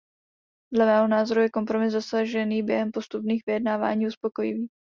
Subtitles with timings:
[0.73, 4.67] Dle mého názoru je kompromis dosažený během postupných vyjednávání uspokojivý.